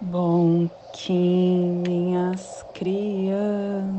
Bom 0.00 0.70
Kim, 0.92 1.82
minhas 1.84 2.64
crianças. 2.72 3.92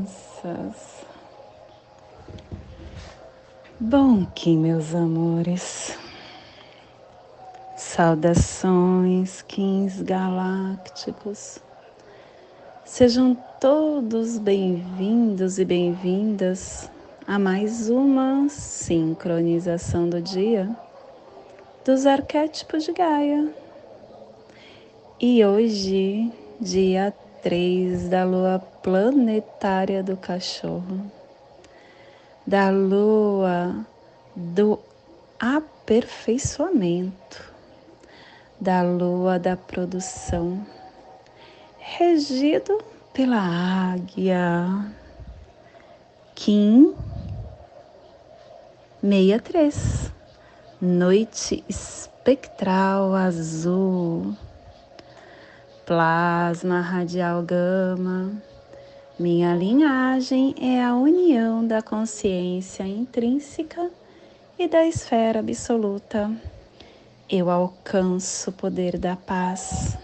Bom 3.78 4.24
Kim, 4.34 4.60
meus 4.60 4.94
amores. 4.94 5.98
Saudações, 7.76 9.42
Kins 9.42 10.00
galácticos. 10.00 11.58
Sejam 12.86 13.36
todos 13.60 14.38
bem-vindos 14.38 15.58
e 15.58 15.66
bem-vindas 15.66 16.90
a 17.26 17.38
mais 17.38 17.90
uma 17.90 18.48
sincronização 18.48 20.08
do 20.08 20.22
dia 20.22 20.74
dos 21.84 22.06
arquétipos 22.06 22.84
de 22.84 22.92
Gaia 22.94 23.59
e 25.22 25.44
hoje, 25.44 26.32
dia 26.58 27.12
3 27.42 28.08
da 28.08 28.24
lua 28.24 28.58
planetária 28.82 30.02
do 30.02 30.16
cachorro, 30.16 31.12
da 32.46 32.70
lua 32.70 33.84
do 34.34 34.78
aperfeiçoamento, 35.38 37.52
da 38.58 38.82
lua 38.82 39.38
da 39.38 39.58
produção, 39.58 40.66
regido 41.78 42.82
pela 43.12 43.92
águia 43.92 44.90
Kim 46.34 46.94
63, 49.02 50.10
noite 50.80 51.62
espectral 51.68 53.14
azul 53.14 54.34
plasma 55.90 56.80
radial 56.80 57.42
gama. 57.42 58.40
Minha 59.18 59.56
linhagem 59.56 60.54
é 60.56 60.84
a 60.84 60.94
união 60.94 61.66
da 61.66 61.82
consciência 61.82 62.84
intrínseca 62.84 63.90
e 64.56 64.68
da 64.68 64.86
esfera 64.86 65.40
absoluta. 65.40 66.30
Eu 67.28 67.50
alcanço 67.50 68.50
o 68.50 68.52
poder 68.52 68.98
da 68.98 69.16
paz. 69.16 69.98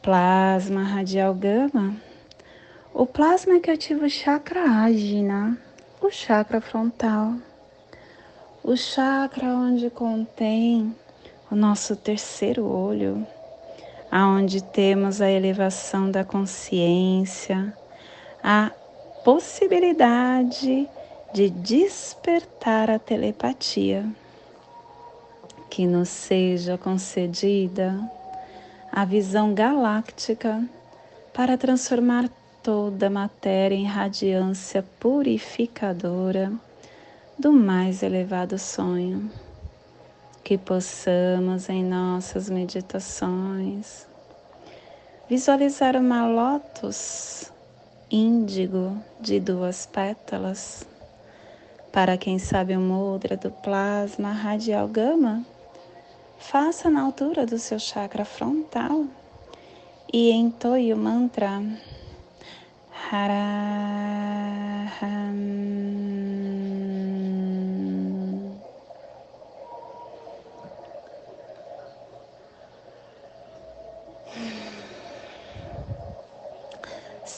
Plasma 0.00 0.82
radial 0.82 1.34
gama. 1.34 1.94
O 2.94 3.04
plasma 3.04 3.60
que 3.60 3.70
ativa 3.70 4.06
o 4.06 4.08
chakra 4.08 4.62
ágina, 4.62 5.58
o 6.00 6.10
chakra 6.10 6.62
frontal, 6.62 7.34
o 8.62 8.74
chakra 8.74 9.46
onde 9.48 9.90
contém 9.90 10.96
o 11.50 11.54
nosso 11.54 11.94
terceiro 11.96 12.64
olho 12.64 13.26
aonde 14.16 14.62
temos 14.62 15.20
a 15.20 15.28
elevação 15.28 16.08
da 16.08 16.22
consciência, 16.24 17.76
a 18.40 18.70
possibilidade 19.24 20.88
de 21.32 21.50
despertar 21.50 22.92
a 22.92 22.96
telepatia, 22.96 24.06
que 25.68 25.84
nos 25.84 26.10
seja 26.10 26.78
concedida 26.78 27.98
a 28.92 29.04
visão 29.04 29.52
galáctica 29.52 30.64
para 31.32 31.58
transformar 31.58 32.30
toda 32.62 33.08
a 33.08 33.10
matéria 33.10 33.74
em 33.74 33.84
radiância 33.84 34.84
purificadora 35.00 36.52
do 37.36 37.52
mais 37.52 38.00
elevado 38.00 38.56
sonho 38.60 39.28
que 40.44 40.58
possamos 40.58 41.70
em 41.70 41.82
nossas 41.82 42.50
meditações 42.50 44.06
visualizar 45.26 45.96
uma 45.96 46.26
lótus 46.26 47.50
índigo 48.10 48.94
de 49.18 49.40
duas 49.40 49.86
pétalas. 49.86 50.86
Para 51.90 52.18
quem 52.18 52.38
sabe 52.38 52.76
o 52.76 52.80
mudra 52.80 53.38
do 53.38 53.50
plasma 53.50 54.32
radial 54.32 54.86
gama, 54.86 55.42
faça 56.38 56.90
na 56.90 57.00
altura 57.00 57.46
do 57.46 57.58
seu 57.58 57.78
chakra 57.78 58.26
frontal 58.26 59.06
e 60.12 60.30
entoie 60.30 60.92
o 60.92 60.96
mantra 60.96 61.62
Haraham. 63.10 63.64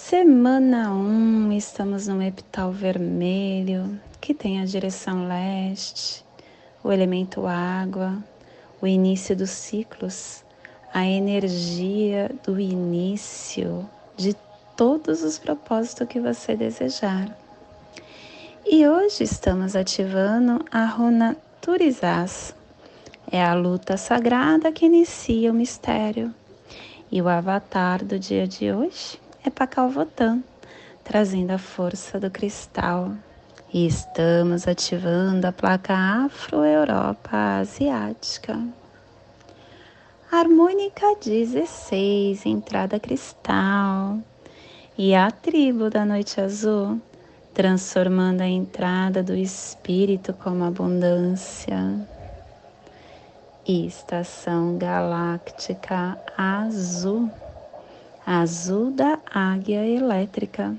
Semana 0.08 0.92
1, 0.92 0.94
um, 0.94 1.52
estamos 1.52 2.06
no 2.06 2.22
epital 2.22 2.70
vermelho, 2.70 4.00
que 4.20 4.32
tem 4.32 4.60
a 4.60 4.64
direção 4.64 5.26
leste, 5.26 6.24
o 6.84 6.92
elemento 6.92 7.44
água, 7.44 8.16
o 8.80 8.86
início 8.86 9.34
dos 9.34 9.50
ciclos, 9.50 10.44
a 10.94 11.04
energia 11.04 12.30
do 12.44 12.60
início 12.60 13.84
de 14.16 14.36
todos 14.76 15.24
os 15.24 15.40
propósitos 15.40 16.06
que 16.06 16.20
você 16.20 16.54
desejar. 16.54 17.36
E 18.64 18.86
hoje 18.86 19.24
estamos 19.24 19.74
ativando 19.74 20.64
a 20.70 20.84
runa 20.84 21.36
Turizás. 21.60 22.54
É 23.28 23.42
a 23.42 23.54
luta 23.54 23.96
sagrada 23.96 24.70
que 24.70 24.86
inicia 24.86 25.50
o 25.50 25.54
mistério. 25.54 26.32
E 27.10 27.20
o 27.20 27.28
avatar 27.28 28.04
do 28.04 28.20
dia 28.20 28.46
de 28.46 28.70
hoje 28.70 29.25
é 29.46 29.50
Pacalvotan, 29.50 30.42
trazendo 31.04 31.52
a 31.52 31.58
força 31.58 32.18
do 32.18 32.28
cristal. 32.30 33.12
E 33.72 33.86
estamos 33.86 34.66
ativando 34.66 35.46
a 35.46 35.52
placa 35.52 35.94
Afro-Europa 35.94 37.60
Asiática. 37.60 38.58
Harmônica 40.32 41.14
16, 41.24 42.44
entrada 42.46 42.98
cristal. 42.98 44.18
E 44.98 45.14
a 45.14 45.30
tribo 45.30 45.90
da 45.90 46.04
noite 46.04 46.40
azul, 46.40 47.00
transformando 47.54 48.40
a 48.40 48.48
entrada 48.48 49.22
do 49.22 49.34
espírito 49.34 50.32
como 50.34 50.64
abundância. 50.64 51.78
estação 53.64 54.76
galáctica 54.76 56.18
azul 56.36 57.30
azul 58.26 58.90
da 58.90 59.20
águia 59.32 59.86
elétrica, 59.86 60.74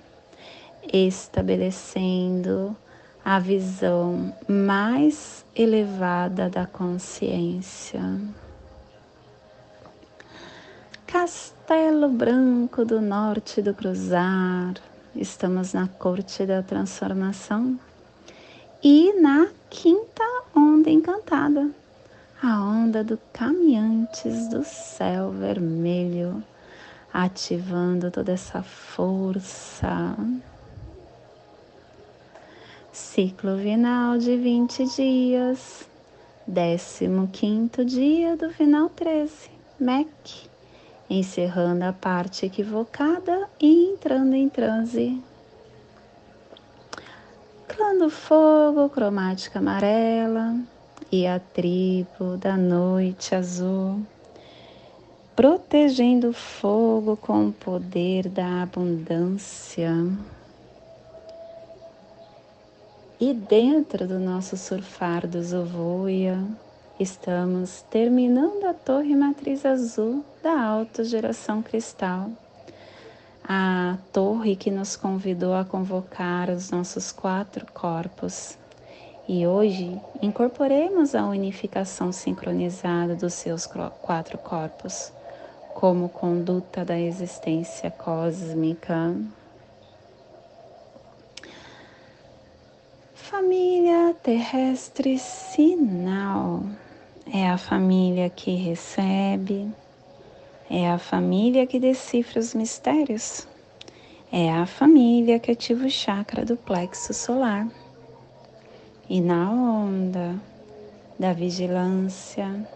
estabelecendo 0.92 2.76
a 3.24 3.40
visão 3.40 4.36
mais 4.50 5.46
elevada 5.56 6.50
da 6.50 6.66
consciência. 6.66 8.02
Castelo 11.06 12.10
Branco 12.10 12.84
do 12.84 13.00
Norte 13.00 13.62
do 13.62 13.74
Cruzar, 13.74 14.74
estamos 15.16 15.72
na 15.72 15.88
corte 15.88 16.46
da 16.46 16.62
transformação 16.62 17.80
e 18.84 19.14
na 19.22 19.48
quinta 19.70 20.24
onda 20.54 20.90
encantada, 20.90 21.72
a 22.44 22.62
onda 22.62 23.06
do 23.06 23.18
caminhantes 23.32 24.50
do 24.50 24.66
céu 24.66 25.32
vermelho 25.32 26.44
ativando 27.18 28.12
toda 28.12 28.34
essa 28.34 28.62
força. 28.62 30.16
Ciclo 32.94 33.58
vinal 33.58 34.20
de 34.20 34.38
20 34.38 34.86
dias, 34.96 35.90
15 36.48 37.86
dia 37.86 38.38
do 38.38 38.52
final 38.52 38.90
13, 38.90 39.50
MEC, 39.80 40.48
encerrando 41.10 41.86
a 41.86 41.94
parte 41.94 42.46
equivocada 42.46 43.50
e 43.60 43.94
entrando 43.94 44.36
em 44.36 44.48
transe. 44.48 45.20
Clã 47.68 47.98
do 47.98 48.12
fogo, 48.12 48.90
cromática 48.90 49.58
amarela. 49.58 50.56
E 51.12 51.26
a 51.26 51.40
tribo 51.40 52.38
da 52.38 52.58
noite 52.58 53.34
azul 53.34 54.06
protegendo 55.38 56.30
o 56.30 56.34
fogo 56.34 57.16
com 57.16 57.50
o 57.50 57.54
poder 57.54 58.28
da 58.28 58.64
abundância. 58.64 59.94
E 63.20 63.36
dentro 63.36 64.08
do 64.08 64.18
nosso 64.18 64.58
surfar 64.58 65.28
do 65.28 65.44
Zovoia, 65.44 66.44
estamos 67.00 67.84
terminando 67.84 68.64
a 68.64 68.74
torre 68.74 69.16
matriz 69.16 69.64
azul 69.64 70.26
da 70.42 70.60
alta 70.60 71.04
geração 71.04 71.62
cristal. 71.62 72.32
A 73.48 74.00
torre 74.12 74.56
que 74.56 74.72
nos 74.72 74.96
convidou 74.96 75.54
a 75.54 75.64
convocar 75.64 76.50
os 76.50 76.72
nossos 76.72 77.12
quatro 77.12 77.64
corpos. 77.74 78.58
E 79.28 79.46
hoje 79.46 80.02
incorporemos 80.20 81.14
a 81.14 81.28
unificação 81.28 82.12
sincronizada 82.12 83.14
dos 83.14 83.36
seus 83.36 83.68
quatro 84.02 84.40
corpos 84.40 85.16
como 85.78 86.10
conduta 86.10 86.84
da 86.84 87.00
existência 87.00 87.92
cósmica. 87.92 89.16
Família 93.14 94.16
terrestre 94.24 95.20
sinal 95.20 96.64
é 97.32 97.48
a 97.48 97.60
família 97.60 98.28
que 98.28 98.56
recebe, 98.56 99.72
é 100.68 100.90
a 100.90 100.98
família 100.98 101.68
que 101.68 101.80
decifra 101.80 102.40
os 102.40 102.56
mistérios, 102.56 103.48
é 104.32 104.52
a 104.52 104.66
família 104.66 105.38
que 105.38 105.52
ativa 105.52 105.86
o 105.86 105.92
chakra 105.92 106.44
do 106.44 106.58
plexo 106.58 107.14
solar. 107.14 107.68
E 109.08 109.22
na 109.22 109.52
onda 109.52 110.42
da 111.20 111.34
vigilância, 111.34 112.68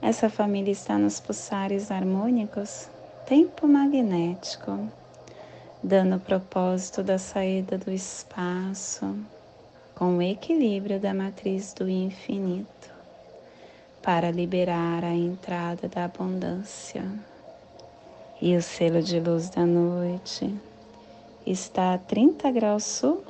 essa 0.00 0.30
família 0.30 0.70
está 0.70 0.96
nos 0.96 1.18
pulsares 1.18 1.90
harmônicos, 1.90 2.88
tempo 3.26 3.66
magnético, 3.66 4.88
dando 5.82 6.16
o 6.16 6.20
propósito 6.20 7.02
da 7.02 7.18
saída 7.18 7.76
do 7.76 7.90
espaço, 7.90 9.16
com 9.96 10.16
o 10.16 10.22
equilíbrio 10.22 11.00
da 11.00 11.12
matriz 11.12 11.72
do 11.72 11.88
infinito, 11.88 12.90
para 14.00 14.30
liberar 14.30 15.04
a 15.04 15.12
entrada 15.12 15.88
da 15.88 16.04
abundância. 16.04 17.04
E 18.40 18.56
o 18.56 18.62
selo 18.62 19.02
de 19.02 19.18
luz 19.18 19.50
da 19.50 19.66
noite 19.66 20.54
está 21.44 21.94
a 21.94 21.98
30 21.98 22.48
graus 22.52 22.84
sul 22.84 23.24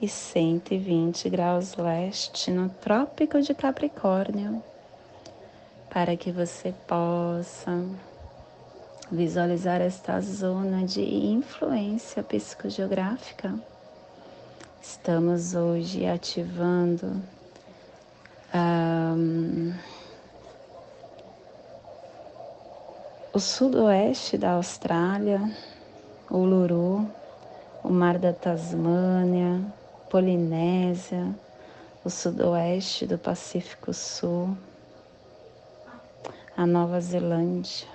e 0.00 0.08
120 0.08 1.28
graus 1.28 1.76
leste 1.76 2.50
no 2.50 2.70
Trópico 2.70 3.42
de 3.42 3.52
Capricórnio 3.52 4.62
para 5.94 6.16
que 6.16 6.32
você 6.32 6.74
possa 6.88 7.84
visualizar 9.12 9.80
esta 9.80 10.20
zona 10.20 10.84
de 10.84 11.00
influência 11.00 12.20
psicogeográfica. 12.20 13.54
Estamos 14.82 15.54
hoje 15.54 16.04
ativando 16.04 17.22
um, 18.52 19.72
o 23.32 23.38
sudoeste 23.38 24.36
da 24.36 24.54
Austrália, 24.54 25.48
o 26.28 26.38
Uluru, 26.38 27.08
o 27.84 27.88
Mar 27.88 28.18
da 28.18 28.32
Tasmânia, 28.32 29.62
Polinésia, 30.10 31.32
o 32.04 32.10
sudoeste 32.10 33.06
do 33.06 33.16
Pacífico 33.16 33.94
Sul 33.94 34.58
a 36.56 36.66
Nova 36.66 37.00
Zelândia. 37.00 37.88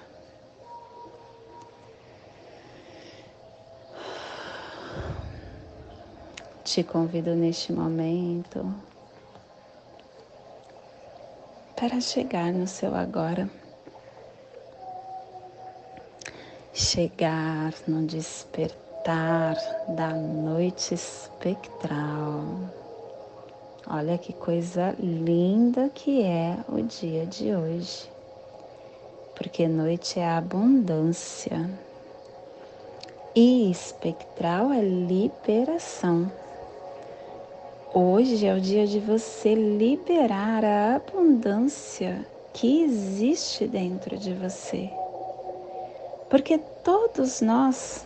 Te 6.64 6.84
convido 6.84 7.34
neste 7.36 7.72
momento 7.72 8.74
para 11.76 12.02
chegar 12.02 12.52
no 12.52 12.68
seu 12.68 12.94
agora. 12.94 13.50
Chegar 16.74 17.74
no 17.88 18.06
despertar 18.06 19.56
da 19.96 20.10
noite 20.10 20.94
espectral. 20.94 22.44
Olha 23.88 24.18
que 24.18 24.34
coisa 24.34 24.96
linda 25.00 25.90
que 25.90 26.22
é 26.24 26.58
o 26.68 26.82
dia 26.82 27.26
de 27.26 27.56
hoje 27.56 28.19
porque 29.40 29.70
noite 29.70 30.20
é 30.20 30.28
abundância 30.28 31.70
e 33.34 33.72
espectral 33.72 34.70
é 34.74 34.82
liberação. 34.82 36.30
Hoje 37.94 38.46
é 38.46 38.54
o 38.54 38.60
dia 38.60 38.86
de 38.86 39.00
você 39.00 39.56
liberar 39.56 40.66
a 40.66 40.96
abundância 40.96 42.26
que 42.52 42.84
existe 42.84 43.66
dentro 43.66 44.18
de 44.18 44.34
você. 44.34 44.90
Porque 46.30 46.58
todos 46.84 47.40
nós 47.40 48.06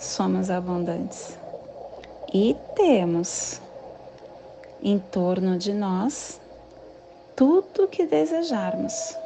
somos 0.00 0.50
abundantes 0.50 1.38
e 2.34 2.56
temos 2.74 3.62
em 4.82 4.98
torno 4.98 5.56
de 5.56 5.72
nós 5.72 6.40
tudo 7.36 7.84
o 7.84 7.88
que 7.88 8.04
desejarmos 8.04 9.21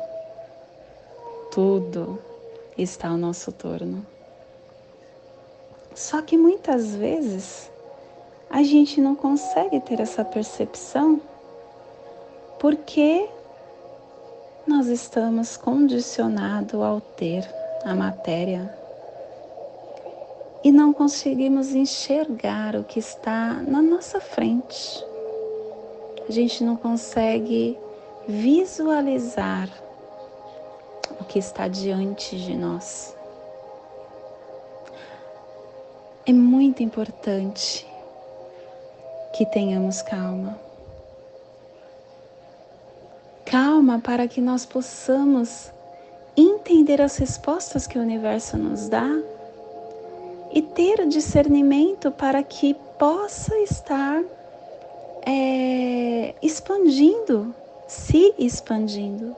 tudo 1.56 2.18
está 2.76 3.08
ao 3.08 3.16
nosso 3.16 3.50
torno. 3.50 4.04
Só 5.94 6.20
que 6.20 6.36
muitas 6.36 6.94
vezes 6.94 7.70
a 8.50 8.62
gente 8.62 9.00
não 9.00 9.16
consegue 9.16 9.80
ter 9.80 9.98
essa 9.98 10.22
percepção 10.22 11.18
porque 12.60 13.26
nós 14.66 14.88
estamos 14.88 15.56
condicionados 15.56 16.78
ao 16.78 17.00
ter 17.00 17.48
a 17.86 17.94
matéria 17.94 18.70
e 20.62 20.70
não 20.70 20.92
conseguimos 20.92 21.74
enxergar 21.74 22.76
o 22.76 22.84
que 22.84 22.98
está 22.98 23.54
na 23.66 23.80
nossa 23.80 24.20
frente. 24.20 25.02
A 26.28 26.30
gente 26.30 26.62
não 26.62 26.76
consegue 26.76 27.78
visualizar 28.28 29.85
que 31.28 31.38
está 31.38 31.68
diante 31.68 32.36
de 32.36 32.56
nós. 32.56 33.14
É 36.24 36.32
muito 36.32 36.82
importante 36.82 37.86
que 39.32 39.46
tenhamos 39.46 40.02
calma. 40.02 40.58
Calma 43.44 44.00
para 44.00 44.26
que 44.26 44.40
nós 44.40 44.66
possamos 44.66 45.70
entender 46.36 47.00
as 47.00 47.16
respostas 47.16 47.86
que 47.86 47.98
o 47.98 48.02
universo 48.02 48.58
nos 48.58 48.88
dá 48.88 49.08
e 50.52 50.62
ter 50.62 51.00
o 51.00 51.08
discernimento 51.08 52.10
para 52.10 52.42
que 52.42 52.74
possa 52.98 53.56
estar 53.58 54.22
é, 55.24 56.34
expandindo, 56.42 57.54
se 57.86 58.34
expandindo 58.38 59.36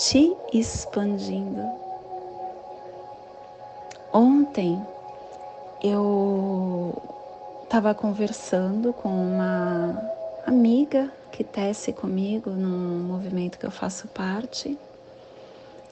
te 0.00 0.34
expandindo. 0.50 1.60
Ontem 4.10 4.82
eu 5.82 6.94
estava 7.64 7.94
conversando 7.94 8.94
com 8.94 9.10
uma 9.10 9.94
amiga 10.46 11.12
que 11.30 11.44
tece 11.44 11.92
comigo 11.92 12.48
num 12.48 13.02
movimento 13.02 13.58
que 13.58 13.66
eu 13.66 13.70
faço 13.70 14.08
parte 14.08 14.78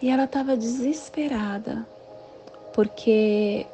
e 0.00 0.08
ela 0.08 0.24
estava 0.24 0.56
desesperada 0.56 1.86
porque 2.72 3.66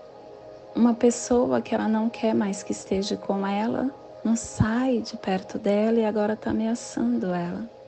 uma 0.75 0.95
pessoa 0.95 1.63
que 1.63 1.73
ela 1.77 1.87
não 1.87 2.11
quer 2.11 2.35
mais 2.35 2.61
que 2.65 2.73
esteja 2.73 3.17
com 3.17 3.47
ela 3.47 3.89
não 4.25 4.35
sai 4.35 4.99
de 4.99 5.17
perto 5.17 5.61
dela 5.61 6.01
e 6.01 6.05
agora 6.05 6.33
está 6.33 6.51
ameaçando 6.51 7.33
ela. 7.33 7.84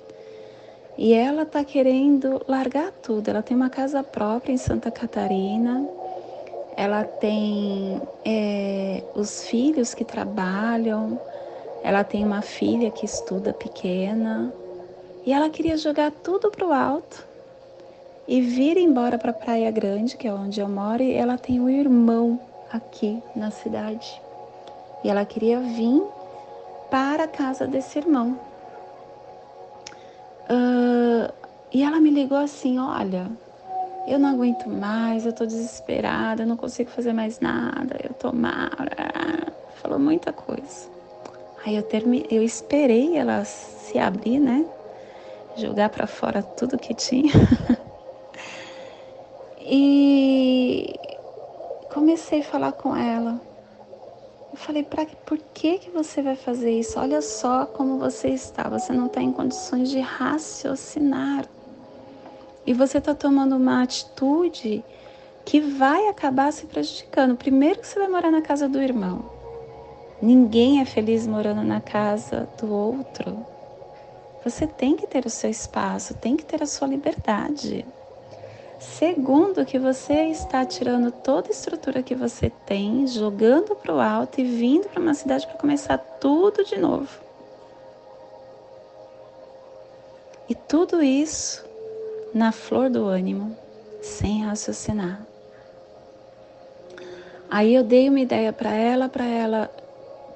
E 0.98 1.12
ela 1.12 1.42
está 1.42 1.62
querendo 1.62 2.40
largar 2.48 2.90
tudo. 3.02 3.28
Ela 3.28 3.42
tem 3.42 3.56
uma 3.56 3.68
casa 3.68 4.02
própria 4.02 4.52
em 4.52 4.56
Santa 4.56 4.90
Catarina. 4.90 5.86
Ela 6.74 7.04
tem 7.04 8.00
é, 8.24 9.02
os 9.14 9.46
filhos 9.46 9.92
que 9.92 10.04
trabalham. 10.04 11.20
Ela 11.82 12.02
tem 12.02 12.24
uma 12.24 12.40
filha 12.40 12.90
que 12.90 13.04
estuda 13.04 13.52
pequena. 13.52 14.52
E 15.24 15.32
ela 15.32 15.50
queria 15.50 15.76
jogar 15.76 16.10
tudo 16.10 16.50
para 16.50 16.66
o 16.66 16.72
alto 16.72 17.26
e 18.26 18.40
vir 18.40 18.76
embora 18.76 19.18
para 19.18 19.32
Praia 19.32 19.70
Grande, 19.70 20.16
que 20.16 20.26
é 20.26 20.32
onde 20.32 20.60
eu 20.60 20.68
moro. 20.68 21.02
E 21.02 21.12
ela 21.12 21.36
tem 21.36 21.60
um 21.60 21.68
irmão 21.68 22.40
aqui 22.72 23.22
na 23.34 23.50
cidade. 23.50 24.20
E 25.04 25.10
ela 25.10 25.24
queria 25.26 25.60
vir 25.60 26.02
para 26.90 27.24
a 27.24 27.28
casa 27.28 27.66
desse 27.66 27.98
irmão. 27.98 28.45
Uh, 30.48 31.32
e 31.72 31.82
ela 31.82 32.00
me 32.00 32.10
ligou 32.10 32.38
assim: 32.38 32.78
Olha, 32.78 33.30
eu 34.06 34.18
não 34.18 34.30
aguento 34.30 34.68
mais, 34.68 35.26
eu 35.26 35.32
tô 35.32 35.44
desesperada, 35.44 36.42
eu 36.42 36.46
não 36.46 36.56
consigo 36.56 36.90
fazer 36.90 37.12
mais 37.12 37.40
nada, 37.40 37.96
eu 38.02 38.14
tô 38.14 38.32
mal. 38.32 38.70
Falou 39.82 39.98
muita 39.98 40.32
coisa. 40.32 40.88
Aí 41.64 41.74
eu, 41.74 41.82
termi... 41.82 42.24
eu 42.30 42.42
esperei 42.42 43.16
ela 43.16 43.44
se 43.44 43.98
abrir, 43.98 44.38
né? 44.38 44.64
Jogar 45.56 45.88
para 45.88 46.06
fora 46.06 46.42
tudo 46.42 46.78
que 46.78 46.94
tinha. 46.94 47.32
e 49.58 50.94
comecei 51.92 52.40
a 52.40 52.44
falar 52.44 52.72
com 52.72 52.94
ela. 52.94 53.40
Eu 54.56 54.60
falei, 54.60 54.82
pra, 54.82 55.04
por 55.26 55.36
que, 55.52 55.76
que 55.76 55.90
você 55.90 56.22
vai 56.22 56.34
fazer 56.34 56.70
isso? 56.70 56.98
Olha 56.98 57.20
só 57.20 57.66
como 57.66 57.98
você 57.98 58.28
está, 58.28 58.66
você 58.70 58.90
não 58.90 59.04
está 59.04 59.20
em 59.20 59.30
condições 59.30 59.90
de 59.90 60.00
raciocinar. 60.00 61.44
E 62.66 62.72
você 62.72 62.96
está 62.96 63.14
tomando 63.14 63.54
uma 63.54 63.82
atitude 63.82 64.82
que 65.44 65.60
vai 65.60 66.08
acabar 66.08 66.50
se 66.54 66.64
prejudicando. 66.64 67.36
Primeiro 67.36 67.80
que 67.80 67.86
você 67.86 67.98
vai 67.98 68.08
morar 68.08 68.30
na 68.30 68.40
casa 68.40 68.66
do 68.66 68.80
irmão. 68.80 69.30
Ninguém 70.22 70.80
é 70.80 70.86
feliz 70.86 71.26
morando 71.26 71.62
na 71.62 71.82
casa 71.82 72.48
do 72.58 72.72
outro. 72.72 73.44
Você 74.42 74.66
tem 74.66 74.96
que 74.96 75.06
ter 75.06 75.26
o 75.26 75.30
seu 75.30 75.50
espaço, 75.50 76.14
tem 76.14 76.34
que 76.34 76.46
ter 76.46 76.62
a 76.62 76.66
sua 76.66 76.88
liberdade. 76.88 77.84
Segundo, 78.78 79.64
que 79.64 79.78
você 79.78 80.24
está 80.24 80.64
tirando 80.64 81.10
toda 81.10 81.48
a 81.48 81.50
estrutura 81.50 82.02
que 82.02 82.14
você 82.14 82.50
tem, 82.66 83.06
jogando 83.06 83.74
para 83.74 83.94
o 83.94 84.00
alto 84.00 84.40
e 84.40 84.44
vindo 84.44 84.88
para 84.88 85.00
uma 85.00 85.14
cidade 85.14 85.46
para 85.46 85.56
começar 85.56 85.96
tudo 85.96 86.62
de 86.64 86.76
novo. 86.76 87.08
E 90.48 90.54
tudo 90.54 91.02
isso 91.02 91.64
na 92.34 92.52
flor 92.52 92.90
do 92.90 93.06
ânimo, 93.06 93.56
sem 94.02 94.44
raciocinar. 94.44 95.26
Aí 97.48 97.74
eu 97.74 97.82
dei 97.82 98.08
uma 98.10 98.20
ideia 98.20 98.52
para 98.52 98.74
ela, 98.74 99.08
para 99.08 99.24
ela 99.24 99.70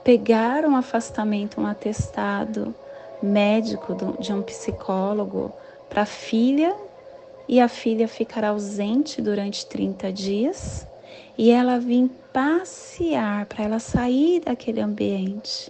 pegar 0.02 0.64
um 0.64 0.76
afastamento, 0.76 1.60
um 1.60 1.66
atestado 1.66 2.74
médico 3.22 3.94
de 4.18 4.32
um 4.32 4.40
psicólogo 4.40 5.52
para 5.90 6.02
a 6.02 6.06
filha 6.06 6.74
e 7.50 7.58
a 7.60 7.66
filha 7.66 8.06
ficar 8.06 8.44
ausente 8.44 9.20
durante 9.20 9.66
30 9.66 10.12
dias 10.12 10.86
e 11.36 11.50
ela 11.50 11.80
vir 11.80 12.08
passear 12.32 13.44
para 13.46 13.64
ela 13.64 13.80
sair 13.80 14.38
daquele 14.38 14.80
ambiente. 14.80 15.68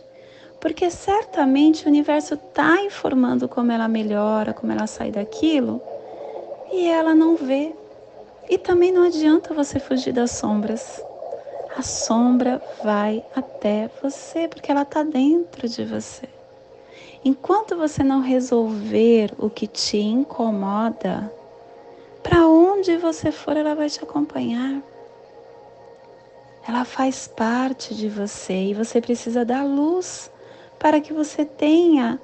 Porque 0.61 0.91
certamente 0.91 1.87
o 1.87 1.89
universo 1.89 2.35
está 2.35 2.83
informando 2.83 3.49
como 3.49 3.73
ela 3.73 3.89
melhora, 3.89 4.53
como 4.53 4.71
ela 4.71 4.87
sai 4.87 5.11
daquilo, 5.11 5.81
e 6.71 6.87
ela 6.87 7.15
não 7.15 7.35
vê. 7.35 7.75
E 8.51 8.59
também 8.59 8.93
não 8.93 9.05
adianta 9.05 9.55
você 9.55 9.81
fugir 9.81 10.13
das 10.13 10.33
sombras. 10.33 11.03
A 11.75 11.81
sombra 11.81 12.61
vai 12.85 13.25
até 13.35 13.89
você, 14.03 14.49
porque 14.49 14.71
ela 14.71 14.83
está 14.83 15.03
dentro 15.03 15.67
de 15.67 15.83
você. 15.87 16.29
Enquanto 17.25 17.75
você 17.75 18.05
não 18.05 18.21
resolver 18.21 19.33
o 19.39 19.49
que 19.49 19.67
te 19.67 19.97
incomoda, 19.97 21.40
onde 22.81 22.97
você 22.97 23.31
for, 23.31 23.57
ela 23.57 23.75
vai 23.75 23.91
te 23.91 24.03
acompanhar. 24.03 24.83
Ela 26.67 26.85
faz 26.87 27.29
parte 27.29 27.95
de 27.95 28.09
você 28.09 28.55
e 28.55 28.75
você 28.75 29.03
precisa 29.03 29.45
dar 29.45 29.65
luz 29.65 30.31
para 30.79 30.99
que 30.99 31.13
você 31.13 31.45
tenha 31.45 32.19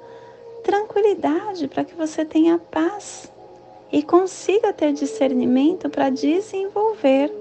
tranquilidade, 0.63 1.67
para 1.67 1.85
que 1.85 1.93
você 1.93 2.25
tenha 2.25 2.57
paz 2.57 3.31
e 3.91 4.01
consiga 4.01 4.73
ter 4.73 4.93
discernimento 4.93 5.89
para 5.89 6.09
desenvolver 6.09 7.31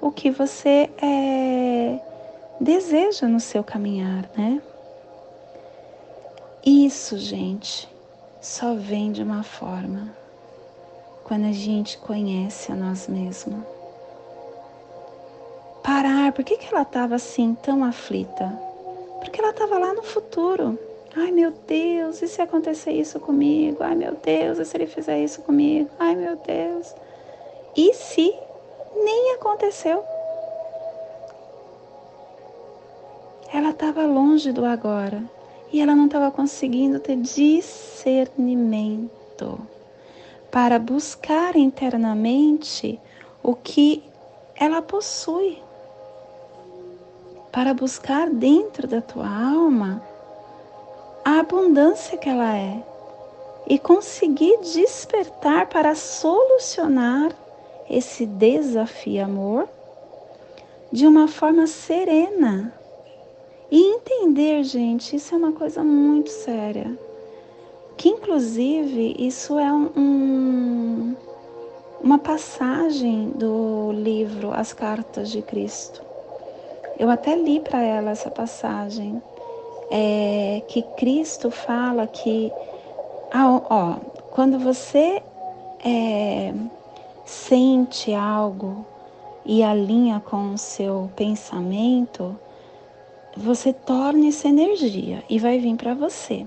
o 0.00 0.10
que 0.10 0.30
você 0.30 0.90
é, 1.00 2.00
deseja 2.60 3.28
no 3.28 3.38
seu 3.38 3.62
caminhar, 3.62 4.28
né? 4.36 4.60
Isso, 6.66 7.16
gente, 7.16 7.88
só 8.40 8.74
vem 8.74 9.12
de 9.12 9.22
uma 9.22 9.44
forma 9.44 10.23
quando 11.24 11.46
a 11.46 11.52
gente 11.52 11.96
conhece 11.98 12.70
a 12.70 12.74
nós 12.74 13.08
mesmos. 13.08 13.64
Parar, 15.82 16.32
por 16.32 16.44
que, 16.44 16.56
que 16.56 16.72
ela 16.72 16.82
estava 16.82 17.14
assim 17.14 17.56
tão 17.62 17.82
aflita? 17.82 18.52
Porque 19.20 19.40
ela 19.40 19.50
estava 19.50 19.78
lá 19.78 19.94
no 19.94 20.02
futuro. 20.02 20.78
Ai 21.16 21.30
meu 21.30 21.52
Deus, 21.66 22.20
e 22.22 22.28
se 22.28 22.42
acontecer 22.42 22.92
isso 22.92 23.20
comigo? 23.20 23.78
Ai 23.80 23.94
meu 23.94 24.14
Deus, 24.14 24.58
e 24.58 24.64
se 24.64 24.76
ele 24.76 24.86
fizer 24.86 25.22
isso 25.22 25.42
comigo? 25.42 25.90
Ai 25.98 26.14
meu 26.14 26.36
Deus. 26.36 26.94
E 27.76 27.92
se 27.94 28.34
nem 28.94 29.34
aconteceu? 29.34 30.04
Ela 33.52 33.70
estava 33.70 34.06
longe 34.06 34.52
do 34.52 34.64
agora 34.64 35.22
e 35.72 35.80
ela 35.80 35.94
não 35.94 36.06
estava 36.06 36.30
conseguindo 36.30 36.98
ter 36.98 37.16
discernimento 37.16 39.73
para 40.54 40.78
buscar 40.78 41.56
internamente 41.56 43.00
o 43.42 43.56
que 43.56 44.04
ela 44.54 44.80
possui, 44.80 45.60
para 47.50 47.74
buscar 47.74 48.30
dentro 48.30 48.86
da 48.86 49.02
tua 49.02 49.26
alma 49.26 50.00
a 51.24 51.40
abundância 51.40 52.16
que 52.16 52.28
ela 52.28 52.56
é 52.56 52.80
e 53.66 53.80
conseguir 53.80 54.56
despertar 54.58 55.66
para 55.66 55.96
solucionar 55.96 57.34
esse 57.90 58.24
desafio 58.24 59.24
amor 59.24 59.68
de 60.92 61.04
uma 61.04 61.26
forma 61.26 61.66
serena. 61.66 62.72
E 63.72 63.96
entender, 63.96 64.62
gente, 64.62 65.16
isso 65.16 65.34
é 65.34 65.38
uma 65.38 65.50
coisa 65.50 65.82
muito 65.82 66.30
séria. 66.30 66.96
Que 67.96 68.08
inclusive 68.08 69.14
isso 69.18 69.58
é 69.58 69.72
um, 69.72 71.14
uma 72.00 72.18
passagem 72.18 73.30
do 73.30 73.92
livro 73.92 74.52
As 74.52 74.72
Cartas 74.72 75.30
de 75.30 75.40
Cristo. 75.42 76.02
Eu 76.98 77.10
até 77.10 77.34
li 77.34 77.60
para 77.60 77.82
ela 77.82 78.10
essa 78.10 78.30
passagem 78.30 79.22
é, 79.90 80.62
que 80.68 80.82
Cristo 80.96 81.50
fala 81.50 82.06
que, 82.06 82.52
ah, 83.32 83.60
ó, 83.70 83.96
quando 84.30 84.58
você 84.58 85.22
é, 85.84 86.52
sente 87.24 88.12
algo 88.14 88.84
e 89.44 89.62
alinha 89.62 90.20
com 90.20 90.54
o 90.54 90.58
seu 90.58 91.10
pensamento, 91.14 92.38
você 93.36 93.72
torna 93.72 94.28
essa 94.28 94.48
energia 94.48 95.22
e 95.28 95.38
vai 95.38 95.58
vir 95.58 95.76
para 95.76 95.94
você. 95.94 96.46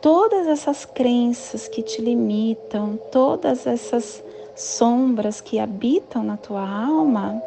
Todas 0.00 0.46
essas 0.46 0.84
crenças 0.84 1.66
que 1.66 1.82
te 1.82 2.00
limitam, 2.00 2.96
todas 3.10 3.66
essas 3.66 4.22
sombras 4.54 5.40
que 5.40 5.58
habitam 5.58 6.22
na 6.22 6.36
tua 6.36 6.68
alma, 6.68 7.42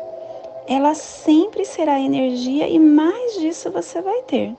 ela 0.68 0.94
sempre 0.94 1.64
será 1.64 2.00
energia 2.00 2.68
e 2.68 2.78
mais 2.78 3.36
disso 3.36 3.72
você 3.72 4.02
vai 4.02 4.22
ter. 4.24 4.56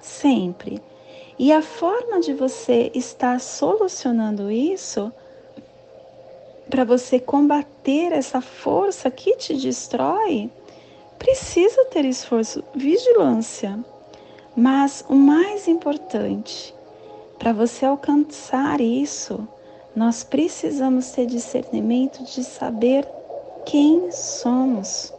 Sempre. 0.00 0.82
E 1.38 1.52
a 1.52 1.62
forma 1.62 2.20
de 2.20 2.34
você 2.34 2.90
estar 2.94 3.40
solucionando 3.40 4.50
isso, 4.50 5.10
para 6.68 6.84
você 6.84 7.18
combater 7.18 8.12
essa 8.12 8.40
força 8.40 9.10
que 9.10 9.36
te 9.36 9.54
destrói, 9.54 10.50
precisa 11.18 11.84
ter 11.86 12.04
esforço, 12.04 12.62
vigilância. 12.74 13.78
Mas 14.54 15.04
o 15.08 15.14
mais 15.14 15.66
importante, 15.66 16.74
para 17.42 17.52
você 17.52 17.84
alcançar 17.84 18.80
isso, 18.80 19.48
nós 19.96 20.22
precisamos 20.22 21.10
ter 21.10 21.26
discernimento 21.26 22.22
de 22.22 22.44
saber 22.44 23.04
quem 23.66 24.12
somos 24.12 25.12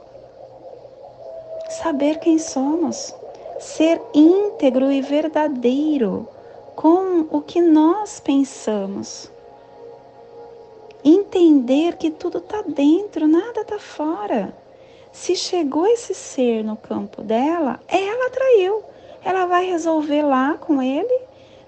saber 1.73 2.19
quem 2.19 2.37
somos, 2.37 3.13
ser 3.59 4.01
íntegro 4.13 4.91
e 4.91 5.01
verdadeiro 5.01 6.27
com 6.75 7.27
o 7.29 7.41
que 7.41 7.61
nós 7.61 8.19
pensamos. 8.19 9.29
Entender 11.03 11.97
que 11.97 12.09
tudo 12.09 12.37
está 12.37 12.61
dentro, 12.61 13.27
nada 13.27 13.61
está 13.61 13.79
fora. 13.79 14.55
Se 15.11 15.35
chegou 15.35 15.85
esse 15.85 16.13
ser 16.13 16.63
no 16.63 16.77
campo 16.77 17.21
dela, 17.21 17.79
ela 17.87 18.27
atraiu. 18.27 18.83
Ela 19.23 19.45
vai 19.45 19.65
resolver 19.65 20.21
lá 20.21 20.57
com 20.57 20.81
ele, 20.81 21.21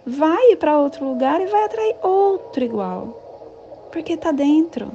vai 0.06 0.56
para 0.56 0.78
outro 0.78 1.08
lugar 1.08 1.42
e 1.42 1.48
vai 1.48 1.64
atrair 1.64 1.96
outro 2.04 2.64
igual. 2.64 3.22
Porque 3.92 4.14
está 4.14 4.32
dentro. 4.32 4.92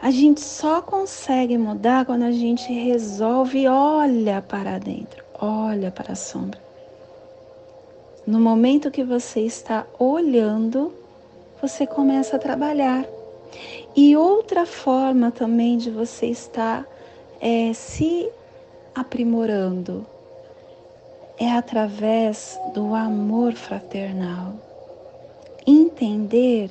A 0.00 0.10
gente 0.10 0.40
só 0.40 0.80
consegue 0.80 1.58
mudar 1.58 2.06
quando 2.06 2.22
a 2.22 2.30
gente 2.30 2.72
resolve 2.72 3.66
olha 3.66 4.40
para 4.40 4.78
dentro, 4.78 5.24
olha 5.40 5.90
para 5.90 6.12
a 6.12 6.16
sombra. 6.16 6.60
No 8.24 8.38
momento 8.38 8.90
que 8.92 9.02
você 9.02 9.40
está 9.40 9.84
olhando, 9.98 10.92
você 11.60 11.84
começa 11.84 12.36
a 12.36 12.38
trabalhar. 12.38 13.04
E 13.96 14.16
outra 14.16 14.66
forma 14.66 15.32
também 15.32 15.78
de 15.78 15.90
você 15.90 16.26
estar 16.26 16.86
é, 17.40 17.72
se 17.72 18.30
aprimorando 18.94 20.06
é 21.38 21.50
através 21.52 22.58
do 22.74 22.94
amor 22.94 23.54
fraternal. 23.54 24.54
Entender 25.66 26.70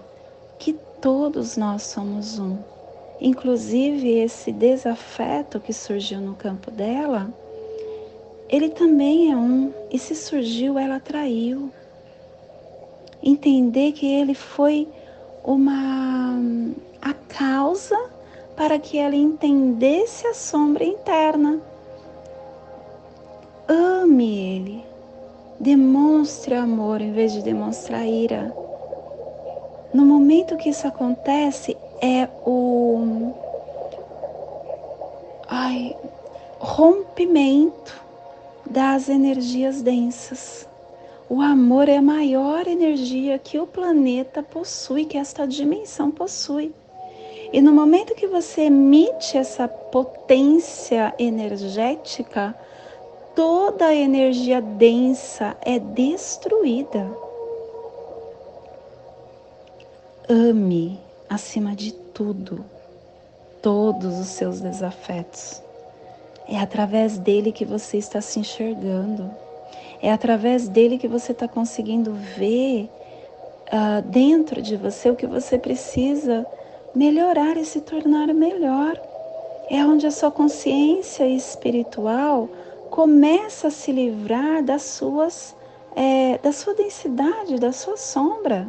que 0.59 0.74
todos 1.01 1.55
nós 1.57 1.83
somos 1.83 2.39
um 2.39 2.57
Inclusive, 3.19 4.19
esse 4.19 4.51
desafeto 4.51 5.59
que 5.59 5.74
surgiu 5.74 6.21
no 6.21 6.36
campo 6.36 6.69
dela, 6.69 7.33
ele 8.47 8.69
também 8.69 9.31
é 9.31 9.36
um, 9.36 9.74
e 9.91 9.97
se 9.97 10.13
surgiu, 10.13 10.77
ela 10.77 11.00
traiu. 11.00 11.71
entender 13.24 13.93
que 13.93 14.05
ele 14.05 14.36
foi 14.36 14.88
uma 15.43 16.39
a 17.01 17.13
causa 17.13 17.97
para 18.55 18.77
que 18.77 19.00
ela 19.00 19.15
entendesse 19.15 20.27
a 20.27 20.33
sombra 20.36 20.83
interna. 20.83 21.59
Ame 23.67 24.55
ele. 24.55 24.86
Demonstre 25.59 26.55
amor 26.55 27.01
em 27.01 27.12
vez 27.12 27.33
de 27.33 27.41
demonstrar 27.41 28.07
ira. 28.07 28.53
No 29.93 30.05
momento 30.05 30.55
que 30.55 30.69
isso 30.69 30.88
acontece, 30.88 31.75
é 32.01 32.29
o 32.45 33.33
ai, 35.50 35.95
rompimento 36.59 38.01
das 38.65 39.09
energias 39.09 39.81
densas. 39.81 40.67
O 41.29 41.41
amor 41.41 41.89
é 41.89 41.97
a 41.97 42.01
maior 42.01 42.67
energia 42.67 43.38
que 43.38 43.59
o 43.59 43.67
planeta 43.67 44.41
possui, 44.41 45.03
que 45.03 45.17
esta 45.17 45.45
dimensão 45.45 46.09
possui. 46.09 46.74
E 47.51 47.62
no 47.62 47.74
momento 47.74 48.15
que 48.15 48.27
você 48.27 48.62
emite 48.63 49.38
essa 49.38 49.67
potência 49.67 51.13
energética, 51.17 52.55
toda 53.38 53.86
a 53.86 53.94
energia 53.94 54.60
densa 54.60 55.56
é 55.62 55.77
destruída. 55.77 57.08
Ame 60.27 61.00
acima 61.29 61.75
de 61.75 61.94
tudo 61.94 62.65
todos 63.62 64.17
os 64.17 64.25
seus 64.29 64.60
desafetos. 64.60 65.62
É 66.50 66.58
através 66.58 67.20
dele 67.20 67.51
que 67.51 67.63
você 67.63 67.98
está 67.98 68.22
se 68.22 68.39
enxergando. 68.39 69.29
É 70.01 70.12
através 70.12 70.67
dele 70.67 70.98
que 70.98 71.08
você 71.08 71.32
está 71.32 71.48
conseguindo 71.48 72.15
ver 72.36 72.89
uh, 73.67 74.01
dentro 74.08 74.63
de 74.63 74.75
você 74.75 75.12
o 75.12 75.15
que 75.15 75.27
você 75.27 75.60
precisa 75.60 76.44
melhorar 76.96 77.56
e 77.56 77.65
se 77.65 77.82
tornar 77.82 78.34
melhor. 78.34 79.00
É 79.70 79.86
onde 79.86 80.08
a 80.08 80.12
sua 80.12 80.32
consciência 80.32 81.27
espiritual 81.27 82.50
começa 82.97 83.67
a 83.67 83.69
se 83.69 83.91
livrar 83.91 84.63
das 84.63 84.81
suas, 84.81 85.55
é, 85.95 86.39
da 86.39 86.51
sua 86.51 86.73
densidade, 86.73 87.59
da 87.59 87.71
sua 87.71 87.95
sombra. 87.95 88.67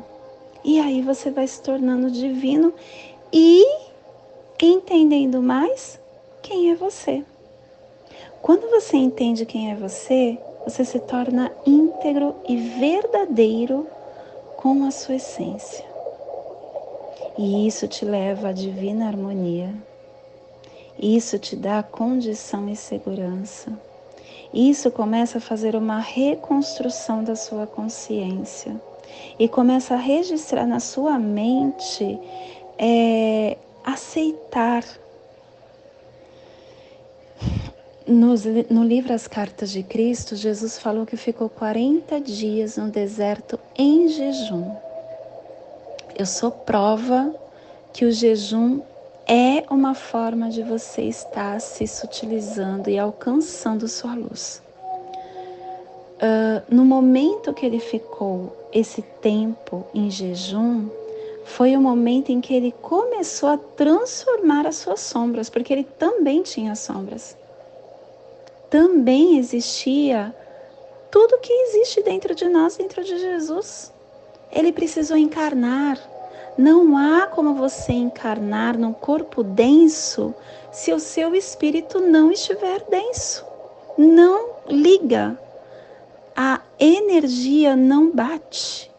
E 0.63 0.79
aí 0.79 1.01
você 1.01 1.31
vai 1.31 1.47
se 1.47 1.63
tornando 1.63 2.11
divino 2.11 2.75
e 3.33 3.65
entendendo 4.61 5.41
mais 5.41 5.99
quem 6.43 6.71
é 6.71 6.75
você. 6.75 7.25
Quando 8.43 8.69
você 8.69 8.99
entende 8.99 9.47
quem 9.47 9.73
é 9.73 9.75
você, 9.75 10.39
você 10.63 10.85
se 10.85 10.99
torna 11.01 11.51
íntegro 11.65 12.35
e 12.47 12.55
verdadeiro 12.55 13.87
com 14.59 14.85
a 14.85 14.91
sua 14.91 15.15
essência. 15.15 15.87
E 17.39 17.67
isso 17.67 17.89
te 17.89 18.05
leva 18.05 18.49
à 18.49 18.53
divina 18.53 19.07
harmonia. 19.07 19.75
Isso 20.99 21.39
te 21.39 21.57
dá 21.57 21.83
condição 21.83 22.69
e 22.69 22.77
segurança. 22.77 23.88
Isso 24.53 24.91
começa 24.91 25.39
a 25.39 25.41
fazer 25.41 25.77
uma 25.77 25.99
reconstrução 25.99 27.23
da 27.23 27.37
sua 27.37 27.67
consciência 27.67 28.81
e 29.39 29.49
começa 29.49 29.95
a 29.95 29.99
registrar 29.99 30.67
na 30.67 30.81
sua 30.81 31.19
mente 31.19 32.19
é, 32.79 33.57
aceitar. 33.85 34.85
Nos, 38.07 38.45
no 38.71 38.85
livro 38.85 39.13
As 39.13 39.29
Cartas 39.29 39.71
de 39.71 39.83
Cristo, 39.83 40.35
Jesus 40.35 40.79
falou 40.79 41.05
que 41.05 41.17
ficou 41.17 41.51
40 41.51 42.19
dias 42.23 42.79
no 42.79 42.89
deserto 42.89 43.59
em 43.77 44.09
jejum. 44.09 44.75
Eu 46.19 46.25
sou 46.25 46.51
prova 46.51 47.35
que 47.93 48.07
o 48.07 48.11
jejum 48.11 48.81
é 49.29 49.63
uma 49.71 49.95
forma 49.95 50.49
de 50.49 50.63
você 50.63 51.03
estar 51.03 51.61
se 51.61 51.87
sutilizando 51.87 52.89
e 52.89 52.99
alcançando 52.99 53.87
sua 53.87 54.15
luz. 54.15 54.63
Uh, 56.17 56.75
no 56.75 56.85
momento 56.85 57.53
que 57.53 57.67
ele 57.67 57.79
ficou 57.79 58.57
esse 58.73 59.03
tempo 59.03 59.87
em 59.95 60.11
jejum, 60.11 60.89
foi 61.45 61.77
o 61.77 61.81
momento 61.81 62.31
em 62.31 62.41
que 62.41 62.55
ele 62.55 62.73
começou 62.73 63.51
a 63.51 63.59
transformar 63.59 64.67
as 64.67 64.77
suas 64.77 65.01
sombras, 65.01 65.51
porque 65.51 65.73
ele 65.73 65.85
também 65.85 66.43
tinha 66.43 66.75
sombras. 66.75 67.37
Também 68.71 69.39
existia 69.39 70.35
tudo 71.11 71.39
que 71.39 71.53
existe 71.53 72.03
dentro 72.03 72.35
de 72.35 72.49
nós, 72.49 72.77
dentro 72.77 73.05
de 73.05 73.19
Jesus. 73.19 73.93
Ele 74.53 74.73
precisou 74.73 75.17
encarnar. 75.17 75.99
Não 76.59 76.97
há 76.97 77.29
como 77.29 77.55
você 77.55 77.93
encarnar 77.93 78.77
num 78.77 78.93
corpo 78.93 79.45
denso 79.45 80.35
se 80.73 80.93
o 80.93 80.99
seu 80.99 81.33
espírito 81.33 82.01
não 82.01 82.33
estiver 82.33 82.83
denso. 82.91 83.47
Não 83.97 84.51
liga. 84.69 85.39
A 86.37 86.61
energia 86.77 87.77
não 87.77 88.11
bate. 88.11 88.91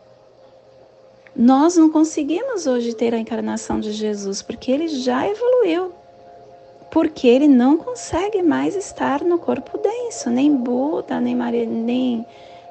Nós 1.36 1.76
não 1.76 1.90
conseguimos 1.90 2.66
hoje 2.66 2.94
ter 2.94 3.14
a 3.14 3.20
encarnação 3.20 3.82
de 3.82 3.92
Jesus 3.92 4.42
porque 4.42 4.72
ele 4.72 4.88
já 4.88 5.28
evoluiu. 5.28 5.92
Porque 6.90 7.28
ele 7.28 7.48
não 7.50 7.76
consegue 7.76 8.42
mais 8.42 8.74
estar 8.74 9.22
no 9.22 9.38
corpo 9.38 9.78
denso, 9.78 10.30
nem 10.30 10.56
Buda, 10.56 11.20
nem 11.20 11.36
Maria, 11.36 11.66
nem, 11.66 12.26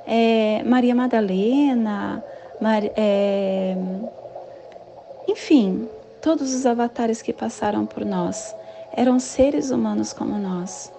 é, 0.07 0.63
Maria 0.65 0.95
Madalena, 0.95 2.25
Mar, 2.61 2.83
é, 2.97 3.77
enfim, 5.29 5.87
todos 6.23 6.55
os 6.55 6.65
avatares 6.65 7.21
que 7.21 7.33
passaram 7.33 7.85
por 7.85 8.05
nós 8.05 8.55
eram 8.93 9.21
seres 9.21 9.71
humanos 9.71 10.13
como 10.13 10.39
nós. 10.39 10.91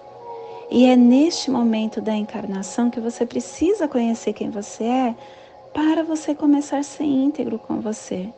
E 0.70 0.86
é 0.86 0.94
neste 0.94 1.50
momento 1.50 2.00
da 2.00 2.14
encarnação 2.14 2.88
que 2.90 3.00
você 3.00 3.26
precisa 3.26 3.88
conhecer 3.88 4.32
quem 4.32 4.48
você 4.50 4.84
é 4.84 5.14
para 5.74 6.04
você 6.04 6.32
começar 6.34 6.78
a 6.78 6.82
ser 6.84 7.04
íntegro 7.04 7.58
com 7.58 7.80
você 7.80 8.32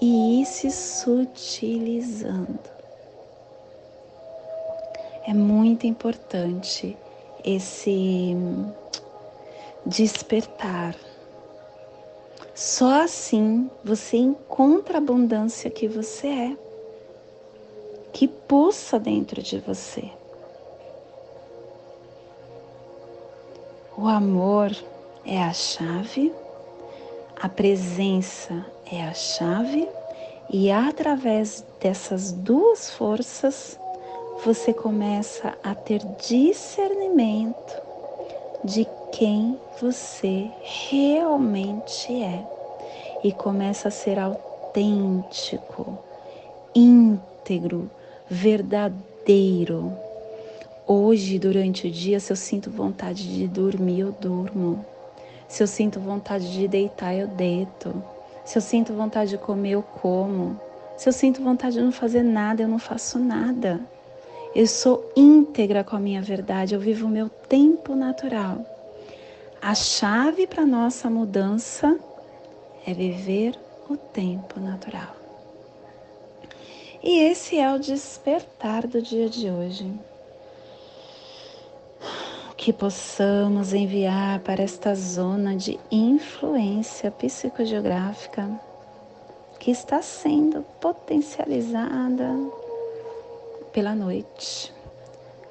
e 0.00 0.40
ir 0.40 0.46
se 0.46 0.70
sutilizando. 0.70 2.60
É 5.26 5.34
muito 5.34 5.86
importante 5.86 6.96
esse 7.44 8.36
despertar. 9.84 10.96
Só 12.54 13.02
assim 13.02 13.70
você 13.84 14.16
encontra 14.16 14.98
a 14.98 14.98
abundância 14.98 15.70
que 15.70 15.88
você 15.88 16.28
é, 16.28 16.56
que 18.12 18.28
pulsa 18.28 18.98
dentro 18.98 19.42
de 19.42 19.58
você. 19.58 20.10
O 23.96 24.06
amor 24.06 24.70
é 25.24 25.42
a 25.42 25.52
chave 25.52 26.32
a 27.42 27.48
presença 27.48 28.64
é 28.86 29.02
a 29.02 29.12
chave 29.12 29.88
e 30.48 30.70
através 30.70 31.64
dessas 31.80 32.30
duas 32.30 32.88
forças 32.90 33.76
você 34.44 34.72
começa 34.72 35.52
a 35.60 35.74
ter 35.74 35.98
discernimento 36.24 37.82
de 38.64 38.86
quem 39.10 39.58
você 39.80 40.50
realmente 40.62 42.22
é 42.22 42.44
e 43.24 43.32
começa 43.32 43.88
a 43.88 43.90
ser 43.90 44.18
autêntico, 44.18 45.98
íntegro, 46.74 47.90
verdadeiro. 48.28 49.92
Hoje, 50.86 51.38
durante 51.38 51.86
o 51.86 51.90
dia, 51.90 52.20
se 52.20 52.32
eu 52.32 52.36
sinto 52.36 52.70
vontade 52.70 53.34
de 53.34 53.46
dormir, 53.46 54.00
eu 54.00 54.12
durmo. 54.12 54.84
Se 55.48 55.62
eu 55.62 55.66
sinto 55.66 56.00
vontade 56.00 56.52
de 56.52 56.66
deitar, 56.66 57.14
eu 57.14 57.26
deito. 57.26 58.02
Se 58.44 58.58
eu 58.58 58.62
sinto 58.62 58.92
vontade 58.92 59.30
de 59.30 59.38
comer, 59.38 59.72
eu 59.72 59.82
como. 59.82 60.58
Se 60.96 61.08
eu 61.08 61.12
sinto 61.12 61.42
vontade 61.42 61.74
de 61.74 61.82
não 61.82 61.92
fazer 61.92 62.22
nada, 62.22 62.62
eu 62.62 62.68
não 62.68 62.78
faço 62.78 63.18
nada. 63.18 63.80
Eu 64.54 64.66
sou 64.66 65.10
íntegra 65.16 65.82
com 65.82 65.96
a 65.96 65.98
minha 65.98 66.20
verdade, 66.20 66.74
eu 66.74 66.80
vivo 66.80 67.06
o 67.06 67.10
meu 67.10 67.30
tempo 67.30 67.94
natural. 67.94 68.58
A 69.62 69.74
chave 69.74 70.46
para 70.46 70.66
nossa 70.66 71.08
mudança 71.08 71.98
é 72.86 72.92
viver 72.92 73.58
o 73.88 73.96
tempo 73.96 74.60
natural. 74.60 75.16
E 77.02 77.18
esse 77.20 77.58
é 77.58 77.72
o 77.72 77.78
despertar 77.78 78.86
do 78.86 79.00
dia 79.00 79.28
de 79.28 79.48
hoje 79.48 79.90
que 82.58 82.74
possamos 82.74 83.72
enviar 83.72 84.38
para 84.40 84.62
esta 84.62 84.94
zona 84.94 85.56
de 85.56 85.80
influência 85.90 87.10
psicogeográfica 87.10 88.48
que 89.58 89.70
está 89.70 90.02
sendo 90.02 90.62
potencializada 90.78 92.36
pela 93.72 93.94
noite, 93.94 94.72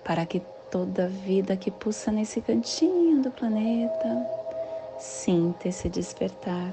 para 0.04 0.26
que 0.26 0.42
toda 0.70 1.08
vida 1.08 1.58
que 1.58 1.72
pulsa 1.72 2.12
nesse 2.12 2.40
cantinho 2.40 3.22
do 3.22 3.32
planeta 3.32 4.28
sinta 5.00 5.68
esse 5.68 5.90
despertar 5.90 6.72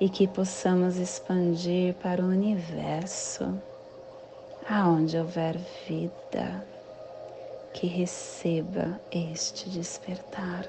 e 0.00 0.08
que 0.08 0.28
possamos 0.28 0.96
expandir 0.98 1.94
para 1.94 2.22
o 2.22 2.28
universo, 2.28 3.58
aonde 4.68 5.16
houver 5.16 5.56
vida, 5.88 6.64
que 7.72 7.86
receba 7.86 9.00
este 9.10 9.70
despertar. 9.70 10.66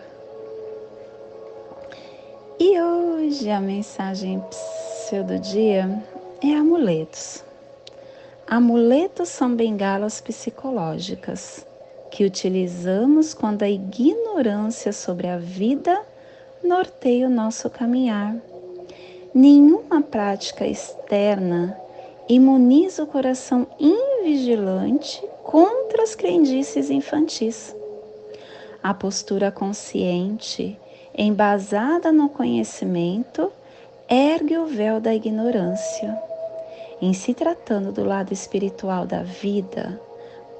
E 2.58 2.82
hoje 2.82 3.50
a 3.50 3.60
mensagem 3.60 4.42
do 5.28 5.38
dia 5.40 6.04
é 6.42 6.56
amuletos. 6.56 7.44
Amuletos 8.48 9.30
são 9.30 9.56
bengalas 9.56 10.22
psicológicas 10.22 11.66
que 12.12 12.24
utilizamos 12.24 13.34
quando 13.34 13.64
a 13.64 13.70
ignorância 13.70 14.94
sobre 14.94 15.28
a 15.28 15.36
vida 15.36 16.00
norteia 16.64 17.26
o 17.26 17.30
nosso 17.30 17.72
caminhar. 17.72 18.36
Nenhuma 19.34 20.00
prática 20.00 20.66
externa 20.66 21.76
imuniza 22.30 23.02
o 23.02 23.08
coração 23.08 23.66
invigilante 23.80 25.24
contra 25.44 26.04
as 26.04 26.14
crendices 26.14 26.92
infantis. 26.92 27.76
A 28.84 28.94
postura 28.94 29.52
consciente, 29.52 30.80
embasada 31.18 32.12
no 32.12 32.30
conhecimento, 32.30 33.52
ergue 34.08 34.56
o 34.56 34.68
véu 34.68 35.00
da 35.02 35.16
ignorância. 35.16 36.25
Em 37.06 37.14
se 37.14 37.36
tratando 37.36 37.92
do 37.92 38.04
lado 38.04 38.34
espiritual 38.34 39.06
da 39.06 39.22
vida, 39.22 40.02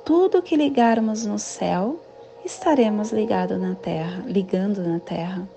tudo 0.06 0.44
que 0.44 0.56
ligarmos 0.56 1.26
no 1.26 1.40
céu, 1.40 2.00
estaremos 2.46 3.12
ligado 3.12 3.58
na 3.58 3.74
terra, 3.74 4.24
ligando 4.28 4.84
na 4.84 5.00
terra. 5.00 5.50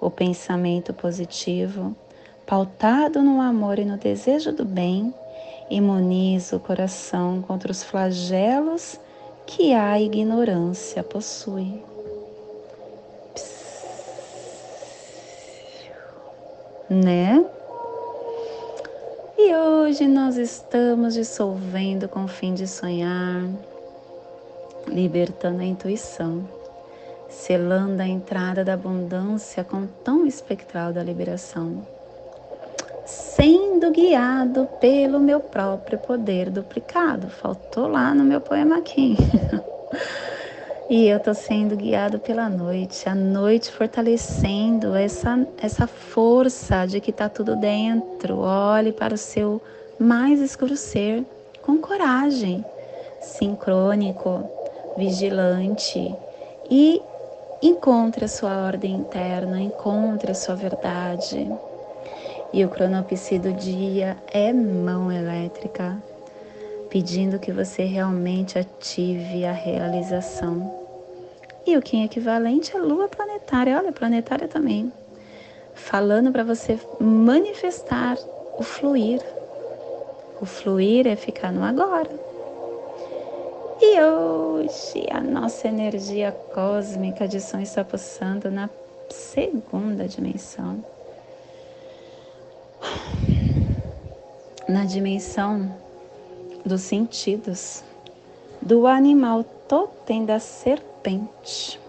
O 0.00 0.10
pensamento 0.10 0.92
positivo, 0.92 1.94
pautado 2.44 3.22
no 3.22 3.40
amor 3.40 3.78
e 3.78 3.84
no 3.84 3.96
desejo 3.96 4.50
do 4.50 4.64
bem, 4.64 5.14
imuniza 5.70 6.56
o 6.56 6.60
coração 6.60 7.40
contra 7.40 7.70
os 7.70 7.84
flagelos 7.84 8.98
que 9.46 9.74
a 9.74 10.00
ignorância 10.00 11.04
possui. 11.04 11.80
Né? 16.90 17.46
E 19.48 19.54
hoje 19.54 20.08
nós 20.08 20.36
estamos 20.36 21.14
dissolvendo 21.14 22.08
com 22.08 22.24
o 22.24 22.28
fim 22.28 22.52
de 22.52 22.66
sonhar, 22.66 23.44
libertando 24.88 25.62
a 25.62 25.64
intuição, 25.64 26.48
selando 27.28 28.02
a 28.02 28.08
entrada 28.08 28.64
da 28.64 28.74
abundância 28.74 29.62
com 29.62 29.84
o 29.84 29.86
tom 30.02 30.26
espectral 30.26 30.92
da 30.92 31.00
liberação 31.00 31.86
sendo 33.04 33.92
guiado 33.92 34.66
pelo 34.80 35.20
meu 35.20 35.38
próprio 35.38 35.96
poder 35.96 36.50
duplicado. 36.50 37.28
Faltou 37.28 37.86
lá 37.86 38.12
no 38.12 38.24
meu 38.24 38.40
poema 38.40 38.78
aqui. 38.78 39.16
e 40.88 41.08
eu 41.08 41.18
tô 41.18 41.34
sendo 41.34 41.76
guiado 41.76 42.20
pela 42.20 42.48
noite, 42.48 43.08
a 43.08 43.14
noite 43.14 43.72
fortalecendo 43.72 44.94
essa, 44.94 45.44
essa 45.60 45.86
força 45.86 46.86
de 46.86 47.00
que 47.00 47.10
tá 47.10 47.28
tudo 47.28 47.56
dentro. 47.56 48.38
Olhe 48.38 48.92
para 48.92 49.14
o 49.14 49.18
seu 49.18 49.60
mais 49.98 50.40
escuro 50.40 50.76
ser 50.76 51.24
com 51.60 51.78
coragem, 51.78 52.64
sincrônico, 53.20 54.48
vigilante 54.96 56.14
e 56.70 57.02
encontre 57.60 58.24
a 58.24 58.28
sua 58.28 58.64
ordem 58.64 58.94
interna, 58.94 59.60
encontre 59.60 60.30
a 60.30 60.34
sua 60.34 60.54
verdade. 60.54 61.50
E 62.52 62.64
o 62.64 62.68
cronopsi 62.68 63.40
do 63.40 63.52
dia 63.52 64.16
é 64.32 64.52
mão 64.52 65.10
elétrica, 65.10 66.00
pedindo 66.96 67.38
que 67.38 67.52
você 67.52 67.84
realmente 67.84 68.58
ative 68.58 69.44
a 69.44 69.52
realização. 69.52 70.74
E 71.66 71.76
o 71.76 71.82
Kim 71.82 72.02
equivalente 72.02 72.74
é 72.74 72.78
lua 72.78 73.06
planetária, 73.06 73.76
olha, 73.76 73.92
planetária 73.92 74.48
também, 74.48 74.90
falando 75.74 76.32
para 76.32 76.42
você 76.42 76.80
manifestar 76.98 78.16
o 78.56 78.62
fluir. 78.62 79.20
O 80.40 80.46
fluir 80.46 81.06
é 81.06 81.16
ficar 81.16 81.52
no 81.52 81.64
agora. 81.64 82.08
E 83.78 84.00
hoje 84.00 85.06
a 85.10 85.20
nossa 85.20 85.68
energia 85.68 86.32
cósmica 86.54 87.28
de 87.28 87.42
som 87.42 87.60
está 87.60 87.84
pulsando 87.84 88.50
na 88.50 88.70
segunda 89.10 90.08
dimensão 90.08 90.82
na 94.68 94.84
dimensão 94.84 95.70
dos 96.66 96.82
sentidos, 96.82 97.84
do 98.60 98.86
animal 98.86 99.44
totem 99.68 100.24
da 100.24 100.40
serpente 100.40 101.80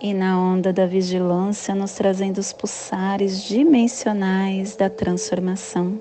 e 0.00 0.14
na 0.14 0.40
onda 0.40 0.72
da 0.72 0.86
vigilância, 0.86 1.74
nos 1.74 1.92
trazendo 1.92 2.38
os 2.38 2.52
pulsares 2.52 3.42
dimensionais 3.42 4.74
da 4.74 4.88
transformação, 4.88 6.00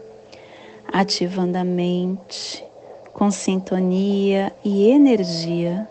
ativando 0.88 1.58
a 1.58 1.64
mente 1.66 2.64
com 3.14 3.30
sintonia 3.30 4.54
e 4.64 4.90
energia 4.90 5.86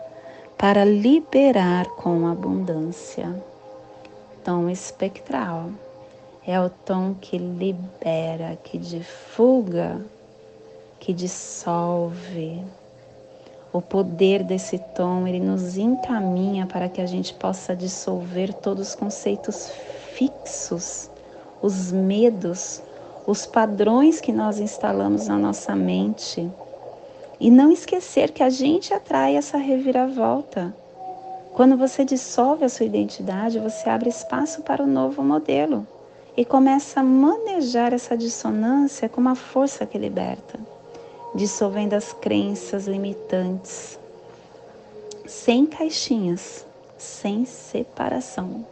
para 0.57 0.83
liberar 0.83 1.85
com 1.89 2.27
abundância. 2.27 3.31
Tom 4.43 4.67
espectral 4.67 5.69
é 6.47 6.59
o 6.59 6.69
tom 6.69 7.13
que 7.13 7.37
libera, 7.37 8.57
que 8.63 8.79
divulga, 8.79 10.01
que 10.99 11.13
dissolve. 11.13 12.63
O 13.71 13.81
poder 13.81 14.43
desse 14.43 14.79
tom, 14.95 15.27
ele 15.27 15.39
nos 15.39 15.77
encaminha 15.77 16.65
para 16.65 16.89
que 16.89 17.01
a 17.01 17.05
gente 17.05 17.33
possa 17.33 17.75
dissolver 17.75 18.53
todos 18.53 18.89
os 18.89 18.95
conceitos 18.95 19.71
fixos, 20.13 21.09
os 21.61 21.91
medos, 21.91 22.81
os 23.27 23.45
padrões 23.45 24.19
que 24.19 24.31
nós 24.31 24.59
instalamos 24.59 25.27
na 25.27 25.37
nossa 25.37 25.75
mente. 25.75 26.49
E 27.39 27.49
não 27.49 27.71
esquecer 27.71 28.31
que 28.31 28.43
a 28.43 28.49
gente 28.49 28.93
atrai 28.93 29.35
essa 29.35 29.57
reviravolta. 29.57 30.73
Quando 31.53 31.77
você 31.77 32.03
dissolve 32.03 32.65
a 32.65 32.69
sua 32.69 32.85
identidade, 32.85 33.59
você 33.59 33.89
abre 33.89 34.09
espaço 34.09 34.61
para 34.61 34.83
o 34.83 34.87
novo 34.87 35.23
modelo 35.23 35.85
e 36.35 36.45
começa 36.45 37.01
a 37.01 37.03
manejar 37.03 37.93
essa 37.93 38.15
dissonância 38.15 39.09
com 39.09 39.19
uma 39.19 39.35
força 39.35 39.85
que 39.85 39.97
liberta, 39.97 40.59
dissolvendo 41.33 41.93
as 41.93 42.11
crenças 42.13 42.87
limitantes, 42.87 43.99
sem 45.25 45.65
caixinhas, 45.65 46.65
sem 46.97 47.45
separação. 47.45 48.65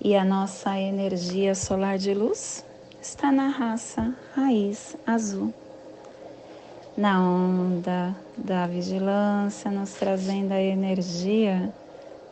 E 0.00 0.14
a 0.14 0.24
nossa 0.24 0.78
energia 0.78 1.54
solar 1.54 1.98
de 1.98 2.14
luz 2.14 2.64
está 3.00 3.32
na 3.32 3.48
raça 3.48 4.14
raiz 4.34 4.96
azul, 5.06 5.52
na 6.96 7.20
onda 7.20 8.14
da 8.36 8.66
vigilância, 8.66 9.70
nos 9.70 9.92
trazendo 9.94 10.52
a 10.52 10.60
energia 10.60 11.72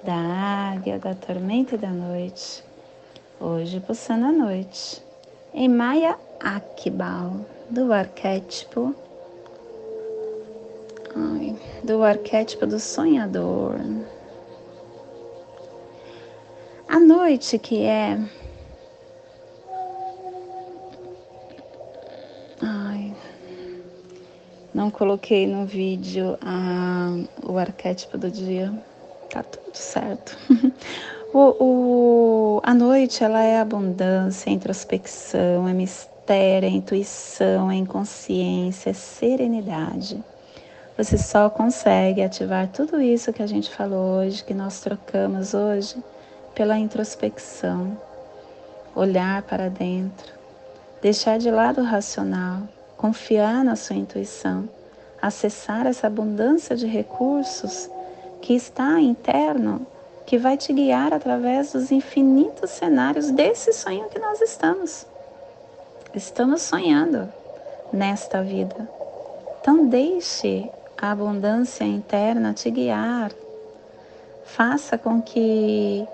da 0.02 0.70
águia, 0.72 0.98
da 0.98 1.14
tormenta 1.14 1.74
e 1.74 1.78
da 1.78 1.90
noite. 1.90 2.62
Hoje, 3.40 3.80
pulsando 3.80 4.26
a 4.26 4.32
noite, 4.32 5.02
em 5.52 5.68
Maya 5.68 6.18
Akbal, 6.40 7.40
do 7.74 7.92
arquétipo 7.92 8.94
do 11.84 12.02
arquétipo 12.02 12.66
do 12.66 12.80
sonhador. 12.80 13.76
A 16.88 16.98
noite 16.98 17.58
que 17.58 17.82
é 17.82 18.18
ai, 22.62 23.14
não 24.72 24.90
coloquei 24.90 25.46
no 25.46 25.66
vídeo 25.66 26.38
a, 26.40 27.10
o 27.42 27.58
arquétipo 27.58 28.16
do 28.16 28.30
dia. 28.30 28.72
Tá 29.30 29.42
tudo 29.42 29.76
certo. 29.76 30.36
O, 31.36 31.56
o, 31.58 32.60
a 32.62 32.72
noite 32.72 33.24
ela 33.24 33.42
é 33.42 33.58
abundância, 33.58 34.50
introspecção, 34.50 35.66
é 35.66 35.72
mistério, 35.72 36.13
é 36.32 36.68
intuição, 36.68 37.70
é 37.70 37.74
inconsciência, 37.74 38.90
é 38.90 38.92
serenidade. 38.92 40.22
Você 40.96 41.18
só 41.18 41.50
consegue 41.50 42.22
ativar 42.22 42.68
tudo 42.68 43.00
isso 43.00 43.32
que 43.32 43.42
a 43.42 43.46
gente 43.46 43.68
falou 43.68 44.20
hoje, 44.20 44.44
que 44.44 44.54
nós 44.54 44.80
trocamos 44.80 45.52
hoje, 45.52 45.96
pela 46.54 46.78
introspecção, 46.78 47.98
olhar 48.94 49.42
para 49.42 49.68
dentro, 49.68 50.32
deixar 51.02 51.38
de 51.38 51.50
lado 51.50 51.80
o 51.80 51.84
racional, 51.84 52.62
confiar 52.96 53.64
na 53.64 53.74
sua 53.74 53.96
intuição, 53.96 54.68
acessar 55.20 55.86
essa 55.86 56.06
abundância 56.06 56.76
de 56.76 56.86
recursos 56.86 57.90
que 58.40 58.54
está 58.54 59.00
interno 59.00 59.86
que 60.26 60.38
vai 60.38 60.56
te 60.56 60.72
guiar 60.72 61.12
através 61.12 61.72
dos 61.72 61.90
infinitos 61.90 62.70
cenários 62.70 63.30
desse 63.30 63.72
sonho 63.72 64.08
que 64.08 64.18
nós 64.18 64.40
estamos. 64.40 65.06
Estamos 66.14 66.62
sonhando 66.62 67.28
nesta 67.92 68.42
vida. 68.42 68.88
Então, 69.60 69.88
deixe 69.88 70.70
a 70.96 71.10
abundância 71.10 71.84
interna 71.84 72.52
te 72.52 72.70
guiar. 72.70 73.32
Faça 74.44 74.96
com 74.96 75.20
que 75.20 76.06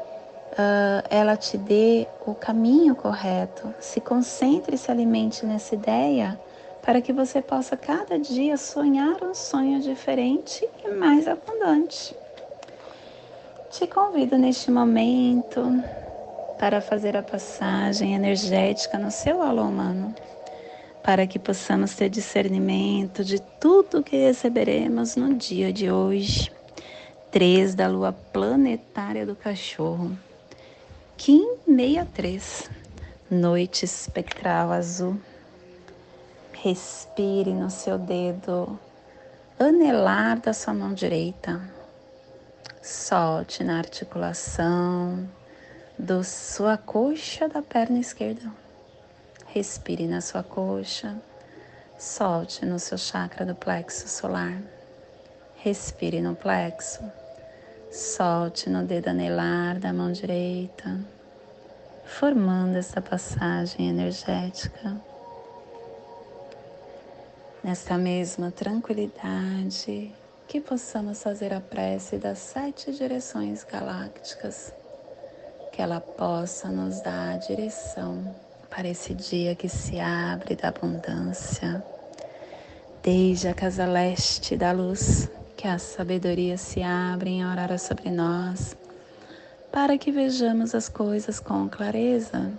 uh, 0.52 1.06
ela 1.10 1.36
te 1.36 1.58
dê 1.58 2.06
o 2.26 2.34
caminho 2.34 2.94
correto. 2.94 3.74
Se 3.78 4.00
concentre 4.00 4.76
e 4.76 4.78
se 4.78 4.90
alimente 4.90 5.44
nessa 5.44 5.74
ideia 5.74 6.40
para 6.82 7.02
que 7.02 7.12
você 7.12 7.42
possa 7.42 7.76
cada 7.76 8.18
dia 8.18 8.56
sonhar 8.56 9.22
um 9.22 9.34
sonho 9.34 9.80
diferente 9.80 10.66
e 10.84 10.88
mais 10.88 11.28
abundante. 11.28 12.16
Te 13.70 13.86
convido 13.86 14.38
neste 14.38 14.70
momento 14.70 15.60
para 16.60 16.82
fazer 16.82 17.16
a 17.16 17.22
passagem 17.22 18.14
energética 18.14 18.98
no 18.98 19.10
seu 19.10 19.40
alô 19.40 19.62
humano, 19.62 20.14
para 21.02 21.26
que 21.26 21.38
possamos 21.38 21.94
ter 21.94 22.10
discernimento 22.10 23.24
de 23.24 23.40
tudo 23.58 24.02
que 24.02 24.26
receberemos 24.26 25.16
no 25.16 25.34
dia 25.34 25.72
de 25.72 25.90
hoje. 25.90 26.52
3 27.30 27.74
da 27.74 27.88
lua 27.88 28.12
planetária 28.12 29.24
do 29.24 29.34
cachorro. 29.34 30.14
Kim 31.16 31.56
63, 31.66 32.70
noite 33.30 33.86
espectral 33.86 34.70
azul. 34.70 35.18
Respire 36.52 37.54
no 37.54 37.70
seu 37.70 37.96
dedo 37.96 38.78
anelar 39.58 40.38
da 40.38 40.52
sua 40.52 40.74
mão 40.74 40.92
direita. 40.92 41.58
Solte 42.82 43.64
na 43.64 43.78
articulação 43.78 45.26
da 46.00 46.24
sua 46.24 46.78
coxa 46.78 47.46
da 47.46 47.60
perna 47.60 47.98
esquerda. 47.98 48.50
Respire 49.48 50.06
na 50.06 50.22
sua 50.22 50.42
coxa. 50.42 51.20
Solte 51.98 52.64
no 52.64 52.78
seu 52.78 52.96
chakra 52.96 53.44
do 53.44 53.54
plexo 53.54 54.08
solar. 54.08 54.62
Respire 55.56 56.22
no 56.22 56.34
plexo. 56.34 57.02
Solte 57.90 58.70
no 58.70 58.82
dedo 58.82 59.08
anelar 59.08 59.78
da 59.78 59.92
mão 59.92 60.10
direita, 60.10 60.98
formando 62.04 62.76
essa 62.76 63.02
passagem 63.02 63.90
energética 63.90 64.96
nesta 67.62 67.98
mesma 67.98 68.50
tranquilidade, 68.50 70.14
que 70.48 70.60
possamos 70.62 71.22
fazer 71.22 71.52
a 71.52 71.60
prece 71.60 72.16
das 72.16 72.38
sete 72.38 72.90
direções 72.92 73.64
galácticas, 73.64 74.72
que 75.72 75.82
ela 75.82 76.00
possa 76.00 76.68
nos 76.68 77.00
dar 77.00 77.34
a 77.34 77.36
direção 77.36 78.34
para 78.68 78.88
esse 78.88 79.14
dia 79.14 79.54
que 79.54 79.68
se 79.68 79.98
abre 79.98 80.54
da 80.54 80.68
abundância, 80.68 81.82
desde 83.02 83.48
a 83.48 83.54
casa 83.54 83.84
leste 83.86 84.56
da 84.56 84.72
luz, 84.72 85.28
que 85.56 85.66
a 85.66 85.78
sabedoria 85.78 86.56
se 86.56 86.82
abre 86.82 87.30
em 87.30 87.44
orar 87.44 87.76
sobre 87.78 88.10
nós, 88.10 88.76
para 89.72 89.98
que 89.98 90.10
vejamos 90.10 90.74
as 90.74 90.88
coisas 90.88 91.38
com 91.38 91.68
clareza, 91.68 92.50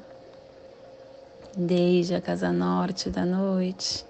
desde 1.56 2.16
a 2.16 2.22
casa 2.22 2.52
norte 2.52 3.10
da 3.10 3.26
noite, 3.26 4.06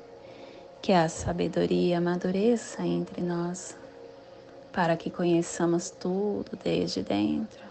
que 0.81 0.91
a 0.91 1.07
sabedoria 1.07 1.99
amadureça 1.99 2.83
entre 2.83 3.21
nós, 3.21 3.77
para 4.73 4.97
que 4.97 5.09
conheçamos 5.09 5.89
tudo 5.89 6.57
desde 6.63 7.03
dentro, 7.03 7.70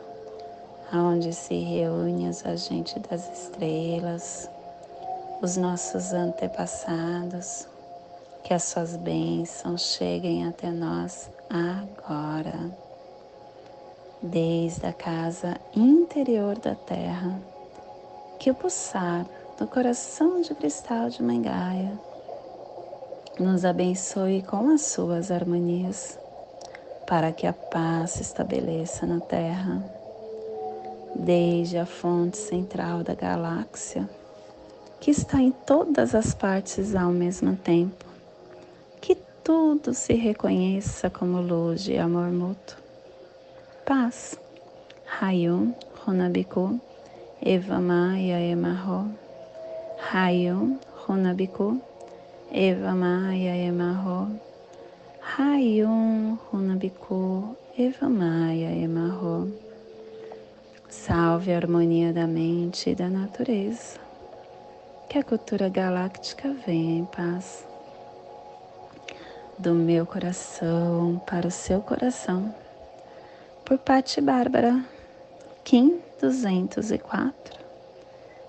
onde 0.93 1.33
se 1.33 1.55
reúnem 1.55 2.29
os 2.29 2.45
agentes 2.45 3.01
das 3.09 3.31
estrelas, 3.31 4.49
os 5.41 5.55
nossos 5.55 6.13
antepassados, 6.13 7.67
que 8.43 8.53
as 8.53 8.63
suas 8.63 8.95
bênçãos 8.97 9.81
cheguem 9.95 10.47
até 10.47 10.69
nós 10.69 11.29
agora, 11.49 12.71
desde 14.21 14.85
a 14.85 14.93
casa 14.93 15.57
interior 15.75 16.57
da 16.59 16.75
Terra, 16.75 17.39
que 18.39 18.51
o 18.51 18.55
pulsar 18.55 19.25
do 19.57 19.67
coração 19.67 20.41
de 20.41 20.53
cristal 20.55 21.09
de 21.09 21.23
Mangaia 21.23 21.97
nos 23.39 23.63
abençoe 23.63 24.41
com 24.41 24.69
as 24.69 24.81
suas 24.81 25.31
harmonias, 25.31 26.19
para 27.07 27.31
que 27.31 27.47
a 27.47 27.53
paz 27.53 28.11
se 28.11 28.21
estabeleça 28.21 29.05
na 29.05 29.19
Terra, 29.19 30.00
desde 31.15 31.77
a 31.77 31.85
fonte 31.85 32.37
central 32.37 33.03
da 33.03 33.13
galáxia, 33.13 34.09
que 34.99 35.11
está 35.11 35.41
em 35.41 35.51
todas 35.51 36.15
as 36.15 36.33
partes 36.33 36.95
ao 36.95 37.11
mesmo 37.11 37.55
tempo, 37.55 38.05
que 38.99 39.15
tudo 39.43 39.93
se 39.93 40.13
reconheça 40.13 41.09
como 41.09 41.41
luz 41.41 41.87
e 41.87 41.97
amor 41.97 42.31
mútuo. 42.31 42.77
Paz. 43.85 44.39
Hayum 45.19 45.73
Runabiku 46.05 46.79
Eva 47.41 47.79
Maia 47.79 48.39
Emarro 48.39 49.11
Rayon 49.99 50.79
Runabiku 51.05 51.81
Eva 52.51 52.95
Maia 52.95 53.55
Emarro 53.55 54.29
Rayon 55.21 56.39
Runabiku 56.51 57.55
Eva 57.77 58.09
Maia 58.09 58.71
Emarro 58.71 59.51
Salve 60.91 61.53
a 61.53 61.55
harmonia 61.55 62.11
da 62.11 62.27
mente 62.27 62.89
e 62.89 62.95
da 62.95 63.07
natureza. 63.07 63.97
Que 65.09 65.17
a 65.17 65.23
cultura 65.23 65.69
galáctica 65.69 66.53
venha 66.67 66.99
em 66.99 67.05
paz. 67.05 67.65
Do 69.57 69.73
meu 69.73 70.05
coração 70.05 71.21
para 71.25 71.47
o 71.47 71.51
seu 71.51 71.79
coração. 71.79 72.53
Por 73.63 73.77
Pati 73.77 74.19
Bárbara, 74.19 74.83
Kim 75.63 76.01
204 76.19 77.61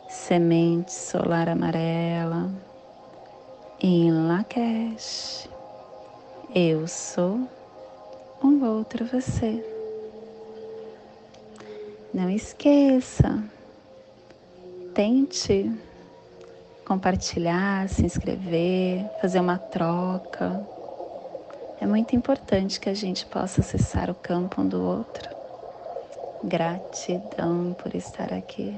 semente 0.09 0.92
solar 0.92 1.48
amarela 1.48 2.50
em 3.81 4.11
Lakesh. 4.11 5.48
Eu 6.52 6.88
sou 6.88 7.48
um 8.42 8.64
outro 8.64 9.05
você. 9.07 9.71
Não 12.12 12.29
esqueça, 12.29 13.42
tente 14.94 15.72
compartilhar, 16.85 17.88
se 17.88 18.05
inscrever, 18.05 19.07
fazer 19.18 19.40
uma 19.40 19.57
troca. 19.57 20.61
É 21.81 21.87
muito 21.87 22.14
importante 22.14 22.79
que 22.79 22.90
a 22.90 22.94
gente 22.94 23.25
possa 23.25 23.62
acessar 23.62 24.11
o 24.11 24.14
campo 24.14 24.61
um 24.61 24.68
do 24.68 24.83
outro. 24.83 25.31
Gratidão 26.44 27.75
por 27.83 27.94
estar 27.94 28.31
aqui. 28.31 28.77